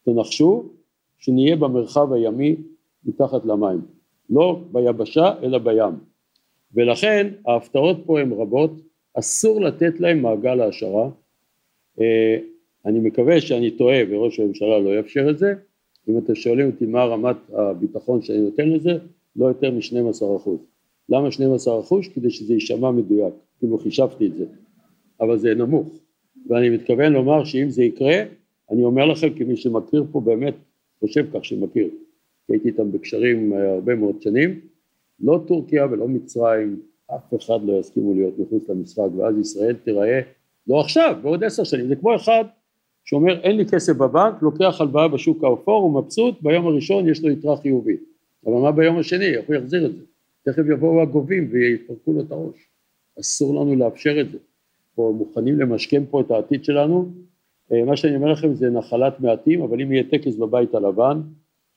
[0.05, 0.69] תנחשו,
[1.20, 2.56] שנהיה במרחב הימי
[3.04, 3.80] מתחת למים,
[4.30, 5.94] לא ביבשה אלא בים.
[6.74, 8.70] ולכן ההפתעות פה הן רבות,
[9.14, 11.11] אסור לתת להם מעגל העשרה.
[12.00, 12.38] אה,
[12.87, 15.54] אני מקווה שאני טועה וראש הממשלה לא יאפשר את זה,
[16.09, 18.98] אם אתם שואלים אותי מה רמת הביטחון שאני נותן לזה,
[19.37, 20.59] לא יותר מ-12 אחוז.
[21.09, 22.09] למה 12 אחוז?
[22.14, 24.44] כדי שזה יישמע מדויק, כאילו חישבתי את זה,
[25.20, 25.88] אבל זה נמוך,
[26.46, 28.22] ואני מתכוון לומר שאם זה יקרה,
[28.70, 30.54] אני אומר לכם כמי שמכיר פה באמת,
[31.01, 31.89] חושב כך שמכיר,
[32.47, 34.61] כי הייתי איתם בקשרים אה, הרבה מאוד שנים,
[35.21, 36.81] לא טורקיה ולא מצרים,
[37.17, 40.21] אף אחד לא יסכימו להיות מחוץ למשחק, ואז ישראל תיראה,
[40.67, 42.45] לא עכשיו, בעוד עשר שנים, זה כמו אחד
[43.05, 47.31] שאומר אין לי כסף בבנק, לוקח הלוואה בשוק האפור, הוא מבסוט, ביום הראשון יש לו
[47.31, 48.01] יתרה חיובית.
[48.47, 50.03] אבל מה ביום השני, איך הוא יחזיר את זה?
[50.43, 52.69] תכף יבואו הגובים ויפרקו לו את הראש.
[53.21, 54.39] אסור לנו לאפשר את זה.
[54.95, 57.09] פה מוכנים למשכן פה את העתיד שלנו.
[57.72, 61.20] אה, מה שאני אומר לכם זה נחלת מעטים, אבל אם יהיה טקס בבית הלבן,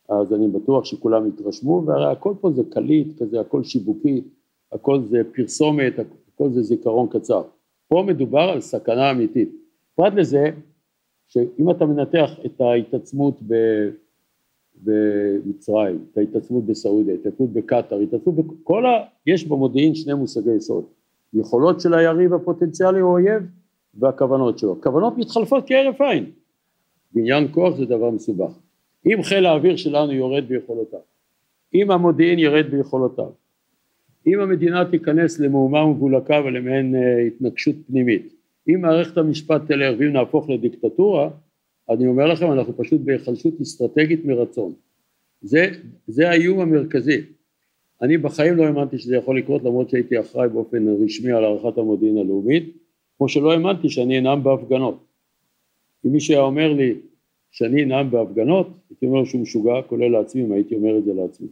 [0.10, 4.22] אז אני בטוח שכולם יתרשמו, והרי הכל פה זה קליט כזה, הכל שיווקי,
[4.72, 5.94] הכל זה פרסומת,
[6.34, 7.42] הכל זה זיכרון קצר.
[7.88, 9.50] פה מדובר על סכנה אמיתית.
[9.96, 10.50] פרט לזה,
[11.28, 13.54] שאם אתה מנתח את ההתעצמות ב...
[14.84, 18.90] במצרים, את ההתעצמות בסעודיה, ההתעצמות בקטאר, התעצמות בכל ה...
[19.26, 20.86] יש במודיעין שני מושגי יסוד,
[21.34, 23.44] יכולות של היריב הפוטנציאלי או אויב
[23.96, 24.82] והכוונות שלו.
[24.82, 26.26] כוונות מתחלפות כהרף עין.
[27.12, 28.52] בניין כוח זה דבר מסובך.
[29.06, 31.00] אם חיל האוויר שלנו יורד ביכולותיו,
[31.74, 33.30] אם המודיעין ירד ביכולותיו,
[34.28, 38.34] אם המדינה תיכנס למהומה ומבולקה ולמעין אה, התנגשות פנימית,
[38.70, 41.30] אם מערכת המשפט תלך ואם נהפוך לדיקטטורה,
[41.90, 44.74] אני אומר לכם אנחנו פשוט בהיחלשות אסטרטגית מרצון.
[45.42, 45.72] זה,
[46.08, 47.22] זה האיום המרכזי.
[48.02, 52.18] אני בחיים לא האמנתי שזה יכול לקרות למרות שהייתי אחראי באופן רשמי על הערכת המודיעין
[52.18, 52.78] הלאומית,
[53.24, 55.06] כמו שלא האמנתי שאני אנאם בהפגנות.
[56.06, 56.94] אם מישהו היה אומר לי
[57.52, 61.48] שאני אנאם בהפגנות, הייתי אומר שהוא משוגע, כולל לעצמי, אם הייתי אומר את זה לעצמי.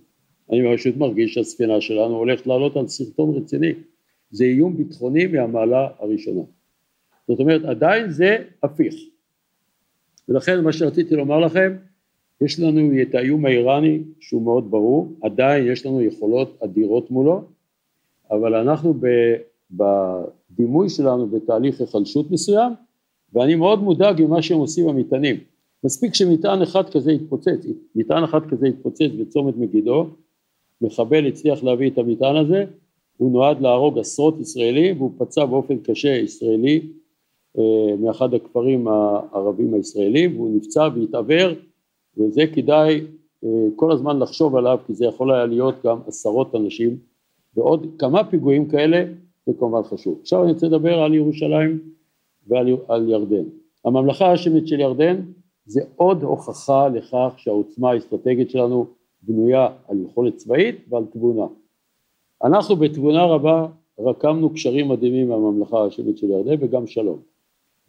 [0.51, 3.71] אני פשוט מרגיש שהספינה שלנו הולכת לעלות על סרטון רציני.
[4.31, 6.41] זה איום ביטחוני מהמעלה הראשונה.
[7.27, 8.95] זאת אומרת, עדיין זה הפיך.
[10.29, 11.75] ולכן מה שרציתי לומר לכם,
[12.41, 17.43] יש לנו את האיום האיראני שהוא מאוד ברור, עדיין יש לנו יכולות אדירות מולו,
[18.31, 18.93] אבל אנחנו
[20.53, 22.73] בדימוי שלנו בתהליך היחלשות מסוים,
[23.33, 25.35] ואני מאוד מודאג ממה שהם עושים המטענים.
[25.83, 30.07] מספיק שמטען אחד כזה יתפוצץ, מטען אחד כזה יתפוצץ בצומת מגידו,
[30.81, 32.65] מחבל הצליח להביא את המטען הזה,
[33.17, 36.81] הוא נועד להרוג עשרות ישראלים והוא פצע באופן קשה ישראלי
[37.57, 41.51] אה, מאחד הכפרים הערבים הישראלים והוא נפצע והתעוור
[42.17, 43.01] וזה כדאי
[43.43, 46.97] אה, כל הזמן לחשוב עליו כי זה יכול היה להיות גם עשרות אנשים
[47.55, 49.03] ועוד כמה פיגועים כאלה
[49.45, 50.17] זה כמובן חשוב.
[50.21, 51.79] עכשיו אני רוצה לדבר על ירושלים
[52.47, 53.43] ועל ירדן.
[53.85, 55.21] הממלכה האשמית של ירדן
[55.65, 58.85] זה עוד הוכחה לכך שהעוצמה האסטרטגית שלנו
[59.21, 61.45] בנויה על יכולת צבאית ועל תבונה.
[62.43, 63.67] אנחנו בתבונה רבה
[63.99, 67.19] רקמנו קשרים מדהימים מהממלכה האשמית של ירדן וגם שלום.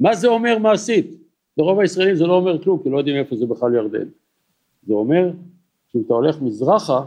[0.01, 1.23] מה זה אומר מעשית?
[1.57, 4.09] לרוב הישראלים זה לא אומר כלום כי לא יודעים איפה זה בכלל ירדן.
[4.83, 5.31] זה אומר
[5.89, 7.05] שאם אתה הולך מזרחה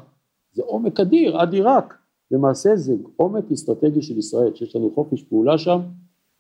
[0.54, 1.98] זה עומק אדיר עד עיראק
[2.32, 5.80] למעשה זה עומק אסטרטגי של ישראל שיש לנו חופש פעולה שם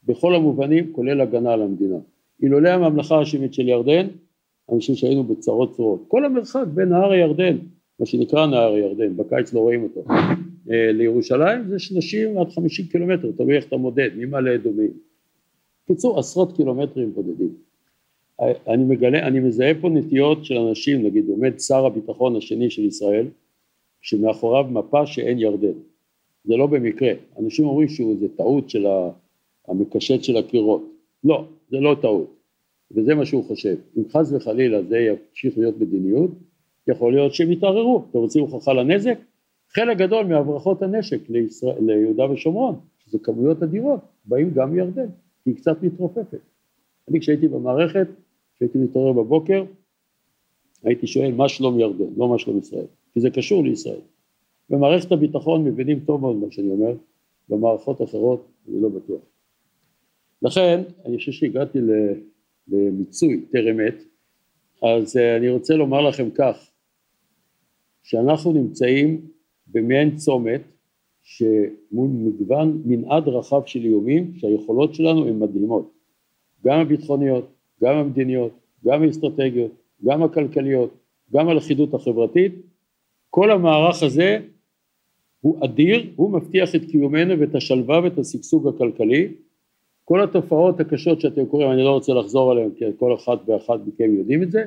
[0.04, 1.98] בכל המובנים כולל הגנה על המדינה.
[2.41, 4.08] אילולא הממלכה האשמית של ירדן
[4.69, 6.06] חושב שהיינו בצרות צרורות.
[6.08, 7.58] כל המרחק בין נהר הירדן,
[8.00, 10.04] מה שנקרא נהר הירדן, בקיץ לא רואים אותו,
[10.71, 14.91] אה, לירושלים זה 30 עד 50 קילומטר, תלוי איך אתה מודד, ממעלה אדומים.
[15.88, 17.54] קיצור עשרות קילומטרים בודדים.
[18.67, 23.28] אני מגלה, אני מזהה פה נטיות של אנשים, נגיד עומד שר הביטחון השני של ישראל,
[24.05, 25.77] שמאחוריו מפה שאין ירדן.
[26.43, 28.85] זה לא במקרה, אנשים אומרים שזה טעות של
[29.67, 30.83] המקשט של הקירות.
[31.23, 32.35] לא, זה לא טעות.
[32.91, 33.75] וזה מה שהוא חושב.
[33.97, 36.31] אם חס וחלילה זה ימשיך להיות מדיניות,
[36.87, 38.03] יכול להיות שהם יתערערו.
[38.09, 39.17] אתם רוצים הוכחה לנזק?
[39.69, 45.07] חלק גדול מהברחות הנשק לישראל, ליהודה ושומרון, שזה כמויות אדירות, באים גם מירדן,
[45.43, 46.39] כי היא קצת מתרופפת.
[47.09, 48.07] אני כשהייתי במערכת,
[48.55, 49.63] כשהייתי מתעורר בבוקר,
[50.83, 52.85] הייתי שואל מה שלום ירדן, לא מה שלום ישראל,
[53.15, 53.99] כי זה קשור לישראל.
[54.69, 56.93] במערכת הביטחון מבינים טוב מאוד מה שאני אומר,
[57.49, 59.21] במערכות אחרות אני לא בטוח.
[60.41, 61.80] לכן אני חושב שהגעתי
[62.67, 64.04] למיצוי טרם עת,
[64.84, 66.71] אז אה, אני רוצה לומר לכם כך,
[68.04, 69.21] שאנחנו נמצאים
[69.67, 70.62] במעין צומת
[71.23, 75.91] שמול מגוון מנעד רחב של איומים שהיכולות שלנו הן מדהימות,
[76.65, 77.47] גם הביטחוניות,
[77.84, 78.51] גם המדיניות,
[78.86, 79.71] גם האסטרטגיות,
[80.06, 80.93] גם הכלכליות,
[81.34, 82.54] גם הלכידות החברתית,
[83.36, 84.39] כל המערך הזה
[85.41, 89.34] הוא אדיר, הוא מבטיח את קיומנו ואת השלווה ואת השגשוג הכלכלי
[90.04, 94.15] כל התופעות הקשות שאתם קוראים, אני לא רוצה לחזור עליהן כי כל אחת ואחת מכם
[94.15, 94.65] יודעים את זה,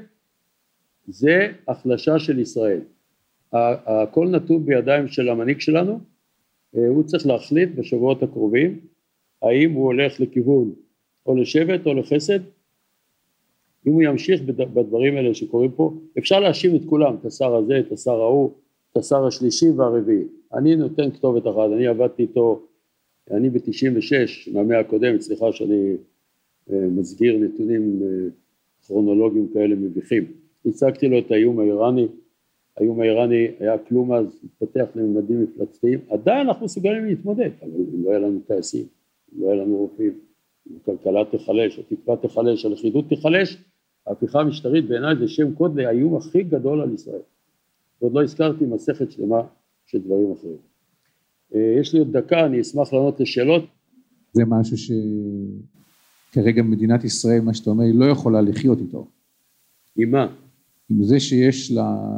[1.07, 2.81] זה החלשה של ישראל.
[3.53, 6.01] הכל נתון בידיים של המנהיג שלנו,
[6.77, 8.81] אה, הוא צריך להחליט בשבועות הקרובים
[9.43, 10.73] האם הוא הולך לכיוון
[11.27, 12.41] או לשבט או לחסד,
[13.89, 17.93] אם הוא ימשיך בדברים האלה שקורים פה, אפשר להאשים את כולם, את השר הזה, את
[17.93, 18.51] השר ההוא,
[18.93, 20.25] את השר השלישי והרביעי.
[20.55, 22.63] אני נותן כתובת אחת, אני עבדתי איתו
[23.31, 25.97] אני ב-96, מהמאה הקודמת, סליחה שאני
[26.73, 28.29] אה, מסגיר נתונים אה,
[28.87, 30.25] כרונולוגיים כאלה מביכים,
[30.67, 32.07] הצגתי לו את האיום האיראני,
[32.77, 38.11] האיום האיראני היה כלום אז, התפתח לממדים מפלצתיים, עדיין אנחנו מסוגלים להתמודד, אבל אם לא
[38.11, 38.85] היה לנו טייסים,
[39.37, 40.13] אם לא היה לנו רופאים,
[40.71, 43.57] אם הכלכלה תיחלש, התקווה תיחלש, הלכידות תיחלש,
[44.09, 47.21] ההפיכה המשטרית בעיניי זה שם קוד לאיום הכי גדול על ישראל.
[48.01, 49.41] ועוד לא הזכרתי מסכת שלמה
[49.87, 50.57] של דברים אחרים.
[51.55, 53.65] אה, יש לי עוד דקה, אני אשמח לענות לשאלות.
[54.33, 54.77] זה משהו
[56.31, 59.07] שכרגע מדינת ישראל, מה שאתה אומר, היא לא יכולה לחיות איתו.
[59.97, 60.27] עם מה?
[60.91, 62.15] עם זה שיש לה,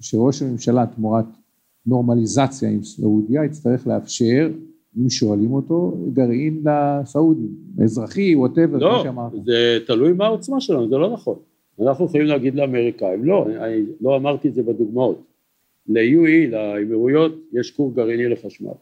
[0.00, 1.26] שראש הממשלה תמורת
[1.86, 4.50] נורמליזציה עם סעודיה יצטרך לאפשר,
[4.98, 9.32] אם שואלים אותו, גרעין לסעודים, אזרחי, ווטאבר, לא, כמו שאמרת.
[9.44, 11.36] זה תלוי מה העוצמה שלנו, זה לא נכון.
[11.80, 15.22] אנחנו יכולים להגיד לאמריקאים, לא, אני לא אמרתי את זה בדוגמאות.
[15.88, 18.72] ל-UE, לאמירויות, יש כור גרעיני לחשמל,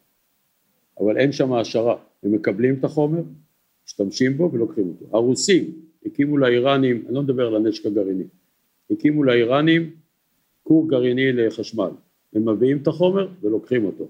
[1.01, 3.23] אבל אין שם העשרה, הם מקבלים את החומר,
[3.87, 5.17] משתמשים בו ולוקחים אותו.
[5.17, 5.65] הרוסים
[6.07, 8.25] הקימו לאיראנים, אני לא מדבר על הנשק הגרעיני,
[8.91, 9.91] הקימו לאיראנים
[10.63, 11.91] כור גרעיני לחשמל,
[12.35, 14.05] הם מביאים את החומר ולוקחים אותו.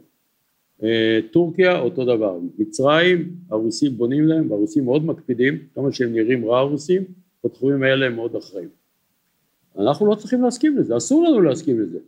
[0.82, 6.58] אה, טורקיה אותו דבר, מצרים הרוסים בונים להם והרוסים מאוד מקפידים, כמה שהם נראים רע
[6.58, 7.02] הרוסים,
[7.44, 8.68] בתחומים האלה הם מאוד אחראים.
[9.78, 11.98] אנחנו לא צריכים להסכים לזה, אסור לנו להסכים לזה.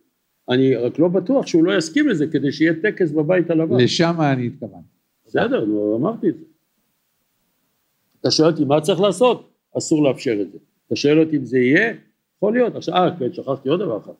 [0.49, 3.77] אני רק לא בטוח שהוא לא יסכים לזה כדי שיהיה טקס בבית הלבן.
[3.77, 4.87] לשם אני התכוונתי.
[5.27, 6.45] בסדר, נו, אמרתי את זה.
[8.21, 9.51] אתה שואל אותי מה צריך לעשות?
[9.79, 10.59] אסור לאפשר את זה.
[10.87, 11.95] אתה שואל אותי אם זה יהיה?
[12.37, 12.77] יכול להיות.
[12.77, 14.13] עכשיו, אה, כן, שכחתי עוד דבר אחד.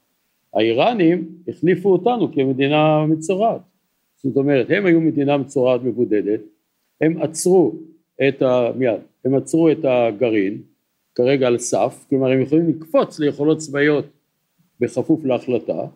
[0.55, 3.61] האיראנים החליפו אותנו כמדינה מצורעת.
[4.25, 6.41] זאת אומרת, הם היו מדינה מצורעת מבודדת,
[7.01, 7.75] הם עצרו
[8.29, 8.71] את ה...
[8.77, 10.63] מיד, הם עצרו את הגרעין,
[11.15, 14.05] כרגע על סף, כלומר הם יכולים לקפוץ ליכולות צבאיות
[14.81, 15.87] בכפוף להחלטה,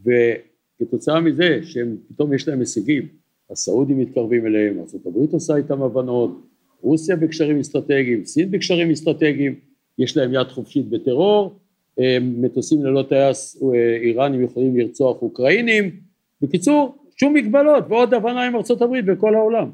[0.00, 3.08] וכתוצאה מזה שהם פתאום יש להם הישגים,
[3.50, 6.46] הסעודים מתקרבים אליהם, ארה"ב עושה איתם הבנות,
[6.80, 9.54] רוסיה בקשרים אסטרטגיים, סין בקשרים אסטרטגיים,
[9.98, 11.58] יש להם יד חופשית בטרור,
[12.20, 15.90] מטוסים ללא טייס אה, איראנים יכולים לרצוח אוקראינים,
[16.40, 19.70] בקיצור שום מגבלות ועוד הבנה עם ארה"ב וכל העולם.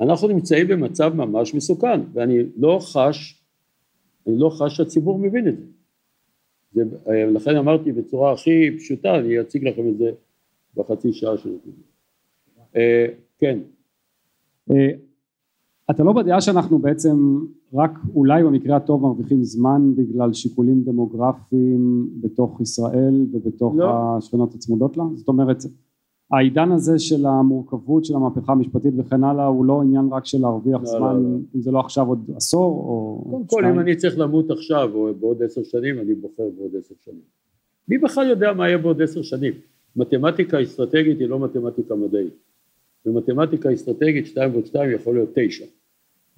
[0.00, 3.42] אנחנו נמצאים במצב ממש מסוכן ואני לא חש,
[4.26, 5.64] אני לא חש שהציבור מבין את זה.
[6.72, 10.10] זה אה, לכן אמרתי בצורה הכי פשוטה, אני אציג לכם את זה
[10.76, 11.50] בחצי שעה של
[12.76, 13.06] אה,
[13.38, 13.58] כן.
[15.90, 17.38] אתה לא בדעה שאנחנו בעצם
[17.74, 24.16] רק אולי במקרה הטוב מרוויחים זמן בגלל שיקולים דמוגרפיים בתוך ישראל ובתוך לא.
[24.16, 25.04] השכנות הצמודות לה?
[25.14, 25.60] זאת אומרת
[26.32, 30.80] העידן הזה של המורכבות של המהפכה המשפטית וכן הלאה הוא לא עניין רק של להרוויח
[30.80, 31.36] לא, זמן לא, לא.
[31.54, 35.14] אם זה לא עכשיו עוד עשור או קודם כל אם אני צריך למות עכשיו או
[35.14, 37.20] בעוד עשר שנים אני בוחר בעוד עשר שנים.
[37.88, 39.52] מי בכלל יודע מה יהיה בעוד עשר שנים?
[39.96, 42.34] מתמטיקה אסטרטגית היא לא מתמטיקה מדעית.
[43.04, 45.64] במתמטיקה אסטרטגית שתיים ועוד שתיים יכול להיות תשע.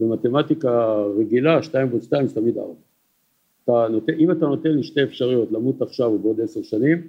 [0.00, 2.72] במתמטיקה רגילה שתיים ועוד שתיים זה תמיד ארבע.
[3.64, 7.06] אתה נותן, אם אתה נותן לי שתי אפשרויות למות עכשיו או בעוד עשר שנים,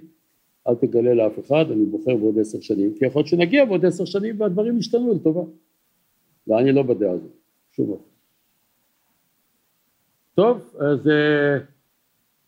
[0.68, 4.04] אל תגלה לאף אחד, אני בוחר בעוד עשר שנים, כי יכול להיות שנגיע בעוד עשר
[4.04, 5.42] שנים והדברים ישתנו לטובה.
[6.46, 7.30] ואני לא בדעה הזאת,
[7.78, 8.02] אופן.
[10.34, 11.10] טוב, אז uh,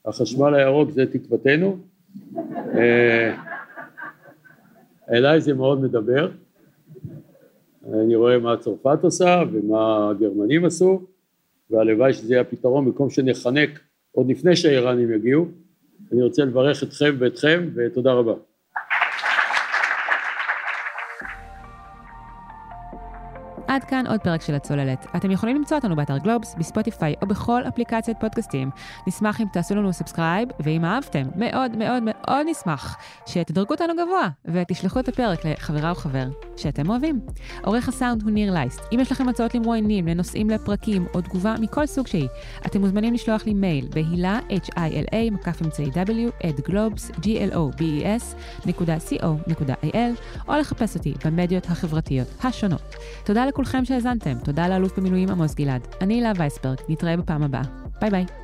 [0.05, 1.77] החשמל הירוק זה תקוותנו.
[2.35, 2.79] Uh,
[5.11, 6.31] אליי זה מאוד מדבר.
[7.93, 11.03] אני רואה מה צרפת עושה ומה הגרמנים עשו
[11.71, 13.81] והלוואי שזה יהיה הפתרון במקום שנחנק
[14.13, 15.47] עוד לפני שהאיראנים יגיעו.
[16.13, 18.52] אני רוצה לברך אתכם ואתכם ותודה רבה.
[23.73, 25.07] עד כאן עוד פרק של הצוללת.
[25.17, 28.71] אתם יכולים למצוא אותנו באתר גלובס, בספוטיפיי או בכל אפליקציית פודקאסטים.
[29.07, 35.01] נשמח אם תעשו לנו subscribe, ואם אהבתם, מאוד מאוד מאוד נשמח שתדרגו אותנו גבוה ותשלחו
[35.01, 36.25] את הפרק לחברה או חבר
[36.57, 37.21] שאתם אוהבים.
[37.65, 38.81] עורך הסאונד הוא ניר לייסט.
[38.95, 42.29] אם יש לכם הצעות למרואיינים, לנושאים לפרקים או תגובה מכל סוג שהיא,
[42.67, 49.97] אתם מוזמנים לשלוח לי מייל בהילה, h-i-l-a, מקף אמצעי w, at globes, g-l-o-b-e-s, co.il,
[50.49, 52.95] או לחפש אותי במדיות החברתיות השונות.
[53.25, 53.62] תודה לכולם.
[53.63, 54.39] לכולכם שהאזנתם.
[54.45, 55.87] תודה לאלוף במילואים עמוס גלעד.
[56.01, 57.63] אני הילה וייסברג, נתראה בפעם הבאה.
[58.01, 58.42] ביי ביי.